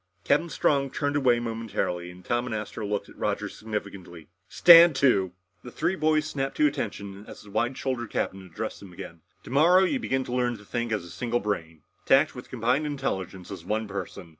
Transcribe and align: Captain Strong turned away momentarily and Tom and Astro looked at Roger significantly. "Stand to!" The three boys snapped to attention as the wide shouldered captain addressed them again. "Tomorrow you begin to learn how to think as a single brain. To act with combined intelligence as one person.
Captain 0.23 0.49
Strong 0.49 0.89
turned 0.89 1.15
away 1.15 1.39
momentarily 1.39 2.09
and 2.09 2.25
Tom 2.25 2.47
and 2.47 2.55
Astro 2.55 2.87
looked 2.87 3.07
at 3.07 3.19
Roger 3.19 3.47
significantly. 3.47 4.29
"Stand 4.49 4.95
to!" 4.95 5.31
The 5.63 5.69
three 5.69 5.95
boys 5.95 6.25
snapped 6.25 6.57
to 6.57 6.65
attention 6.65 7.23
as 7.27 7.43
the 7.43 7.51
wide 7.51 7.77
shouldered 7.77 8.09
captain 8.09 8.41
addressed 8.43 8.79
them 8.79 8.93
again. 8.93 9.21
"Tomorrow 9.43 9.83
you 9.83 9.99
begin 9.99 10.23
to 10.23 10.33
learn 10.33 10.53
how 10.53 10.61
to 10.61 10.65
think 10.65 10.91
as 10.91 11.05
a 11.05 11.11
single 11.11 11.39
brain. 11.39 11.83
To 12.07 12.15
act 12.15 12.33
with 12.33 12.49
combined 12.49 12.87
intelligence 12.87 13.51
as 13.51 13.63
one 13.63 13.87
person. 13.87 14.29